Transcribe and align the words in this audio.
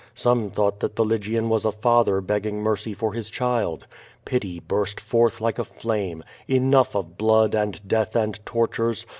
Some 0.15 0.49
thought 0.49 0.79
that 0.79 0.95
the 0.95 1.05
Lygian 1.05 1.47
was 1.47 1.63
a 1.63 1.71
father 1.71 2.21
begging 2.21 2.57
mercy 2.59 2.91
for 2.95 3.11
QVO 3.11 3.13
VADI8. 3.13 3.17
^»jg 3.17 3.17
his 3.17 3.29
child. 3.29 3.87
Pity 4.25 4.59
burst 4.59 4.99
forth 4.99 5.39
like 5.39 5.59
a 5.59 5.63
flame. 5.63 6.23
Enough 6.47 6.95
of 6.95 7.19
blood 7.19 7.53
and 7.53 7.87
death 7.87 8.15
and 8.15 8.43
tortures! 8.43 9.05